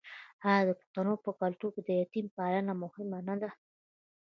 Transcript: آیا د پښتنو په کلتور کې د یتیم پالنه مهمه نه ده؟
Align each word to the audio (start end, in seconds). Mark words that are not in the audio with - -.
آیا 0.47 0.61
د 0.67 0.71
پښتنو 0.79 1.13
په 1.25 1.31
کلتور 1.41 1.69
کې 1.75 1.81
د 1.85 1.89
یتیم 2.01 2.25
پالنه 2.37 2.73
مهمه 2.83 3.19
نه 3.29 3.35
ده؟ 3.41 3.49